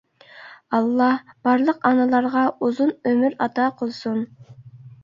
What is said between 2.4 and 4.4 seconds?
ئۇزۇن ئۆمۈر ئاتا قىلسۇن!